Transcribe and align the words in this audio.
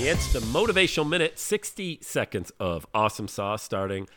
It's 0.00 0.32
the 0.32 0.38
Motivational 0.38 1.08
Minute, 1.08 1.40
60 1.40 1.98
seconds 2.02 2.52
of 2.60 2.86
awesome 2.94 3.26
sauce 3.26 3.64
starting 3.64 4.08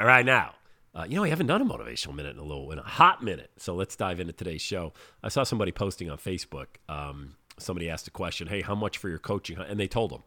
right 0.00 0.26
now. 0.26 0.54
Uh, 0.92 1.06
you 1.08 1.14
know, 1.14 1.22
we 1.22 1.30
haven't 1.30 1.46
done 1.46 1.62
a 1.62 1.64
motivational 1.64 2.14
minute 2.16 2.34
in 2.34 2.42
a 2.42 2.44
little, 2.44 2.72
in 2.72 2.78
a 2.80 2.82
hot 2.82 3.22
minute. 3.22 3.52
So 3.56 3.76
let's 3.76 3.94
dive 3.94 4.18
into 4.18 4.32
today's 4.32 4.60
show. 4.60 4.92
I 5.22 5.28
saw 5.28 5.44
somebody 5.44 5.70
posting 5.70 6.10
on 6.10 6.18
Facebook. 6.18 6.66
Um, 6.88 7.36
somebody 7.56 7.88
asked 7.88 8.08
a 8.08 8.10
question, 8.10 8.48
"Hey, 8.48 8.62
how 8.62 8.74
much 8.74 8.98
for 8.98 9.08
your 9.08 9.20
coaching?" 9.20 9.56
And 9.58 9.78
they 9.78 9.86
told 9.86 10.10
them. 10.10 10.24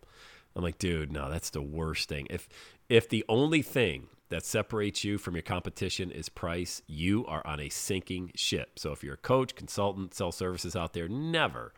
I'm 0.55 0.63
like, 0.63 0.77
dude, 0.77 1.11
no, 1.11 1.29
that's 1.29 1.49
the 1.49 1.61
worst 1.61 2.09
thing. 2.09 2.27
If 2.29 2.47
if 2.89 3.07
the 3.07 3.25
only 3.27 3.61
thing 3.61 4.07
that 4.29 4.45
separates 4.45 5.03
you 5.03 5.17
from 5.17 5.35
your 5.35 5.43
competition 5.43 6.09
is 6.09 6.29
price, 6.29 6.81
you 6.87 7.25
are 7.25 7.45
on 7.45 7.59
a 7.59 7.69
sinking 7.69 8.31
ship. 8.35 8.79
So 8.79 8.91
if 8.91 9.03
you're 9.03 9.15
a 9.15 9.17
coach, 9.17 9.55
consultant, 9.55 10.13
sell 10.13 10.31
services 10.31 10.75
out 10.75 10.93
there, 10.93 11.09
never 11.09 11.73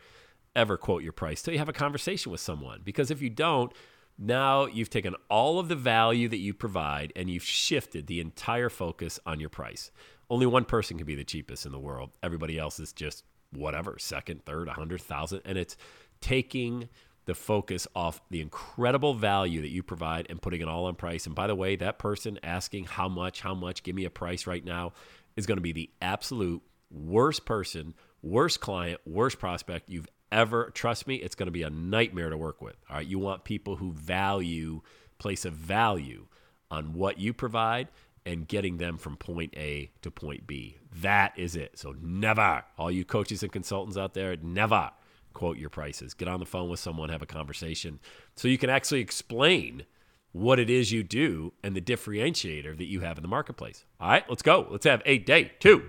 ever 0.56 0.78
quote 0.78 1.04
your 1.04 1.14
price 1.14 1.42
till 1.42 1.54
you 1.54 1.60
have 1.60 1.70
a 1.70 1.74
conversation 1.74 2.32
with 2.32 2.42
someone. 2.42 2.82
Because 2.84 3.12
if 3.12 3.22
you 3.22 3.30
don't, 3.30 3.72
now 4.18 4.66
you've 4.66 4.90
taken 4.90 5.16
all 5.30 5.60
of 5.60 5.70
the 5.70 5.76
value 5.76 6.30
that 6.30 6.38
you 6.38 6.54
provide 6.54 7.12
and 7.16 7.30
you've 7.30 7.44
shifted 7.44 8.08
the 8.08 8.20
entire 8.20 8.70
focus 8.70 9.20
on 9.26 9.40
your 9.40 9.50
price. 9.50 9.92
Only 10.30 10.46
one 10.46 10.66
person 10.66 10.98
can 10.98 11.06
be 11.06 11.16
the 11.16 11.24
cheapest 11.24 11.66
in 11.66 11.72
the 11.72 11.80
world. 11.80 12.12
Everybody 12.22 12.58
else 12.58 12.80
is 12.80 12.94
just 12.94 13.24
whatever, 13.52 13.98
second, 14.00 14.46
third, 14.46 14.68
a 14.68 14.74
hundred 14.74 15.02
thousand. 15.02 15.42
And 15.46 15.58
it's 15.58 15.78
taking 16.22 16.90
the 17.26 17.36
focus 17.36 17.88
off 17.96 18.22
the 18.30 18.42
incredible 18.42 19.14
value 19.14 19.62
that 19.62 19.70
you 19.70 19.82
provide 19.82 20.28
and 20.30 20.42
putting 20.42 20.62
it 20.62 20.68
all 20.68 20.86
on 20.86 20.96
price. 20.96 21.26
And 21.26 21.36
by 21.36 21.48
the 21.48 21.56
way, 21.56 21.76
that 21.78 21.98
person 21.98 22.38
asking 22.44 22.86
how 22.86 23.08
much, 23.08 23.42
how 23.42 23.54
much, 23.54 23.84
give 23.84 23.96
me 23.96 24.06
a 24.06 24.10
price 24.10 24.46
right 24.46 24.64
now 24.64 24.94
is 25.36 25.46
going 25.46 25.58
to 25.58 25.62
be 25.62 25.72
the 25.72 25.90
absolute 26.02 26.62
worst 26.92 27.46
person, 27.46 27.94
worst 28.22 28.60
client, 28.60 29.00
worst 29.06 29.40
prospect 29.40 29.90
you've 29.90 30.08
ever. 30.34 30.72
Trust 30.74 31.08
me, 31.08 31.16
it's 31.16 31.36
going 31.36 31.48
to 31.48 31.52
be 31.52 31.64
a 31.64 31.70
nightmare 31.70 32.30
to 32.30 32.38
work 32.38 32.62
with. 32.62 32.76
All 32.90 32.98
right. 32.98 33.08
You 33.08 33.20
want 33.20 33.44
people 33.44 33.78
who 33.78 33.94
value, 33.94 34.82
place 35.20 35.46
a 35.46 35.52
value 35.52 36.26
on 36.70 36.94
what 36.94 37.20
you 37.20 37.34
provide 37.34 37.88
and 38.26 38.48
getting 38.48 38.78
them 38.78 38.98
from 38.98 39.16
point 39.18 39.54
A 39.56 39.92
to 40.02 40.12
point 40.12 40.48
B. 40.48 40.78
That 41.02 41.34
is 41.38 41.56
it. 41.56 41.78
So 41.78 41.96
never, 42.02 42.64
all 42.78 42.92
you 42.92 43.06
coaches 43.06 43.44
and 43.44 43.52
consultants 43.52 43.98
out 43.98 44.14
there, 44.14 44.36
never 44.42 44.92
quote 45.34 45.58
your 45.58 45.70
prices. 45.70 46.14
Get 46.14 46.28
on 46.28 46.40
the 46.40 46.46
phone 46.46 46.70
with 46.70 46.80
someone, 46.80 47.10
have 47.10 47.22
a 47.22 47.28
conversation 47.28 48.00
so 48.36 48.48
you 48.48 48.58
can 48.58 48.70
actually 48.70 49.02
explain 49.02 49.86
what 50.32 50.60
it 50.60 50.70
is 50.70 50.92
you 50.92 51.04
do 51.04 51.54
and 51.64 51.76
the 51.76 51.82
differentiator 51.82 52.78
that 52.78 52.86
you 52.86 53.02
have 53.02 53.18
in 53.18 53.22
the 53.22 53.28
marketplace. 53.28 53.86
All 54.00 54.10
right, 54.10 54.28
let's 54.30 54.42
go. 54.42 54.68
Let's 54.70 54.86
have 54.86 55.02
a 55.06 55.20
day 55.20 55.52
two 55.60 55.84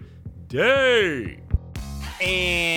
day. 0.48 1.40
And 2.20 2.73